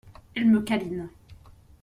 [0.33, 1.11] Elle me câline.